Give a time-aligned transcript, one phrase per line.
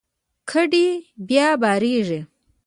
[0.49, 0.87] کډې
[1.27, 2.19] بیا بارېږي.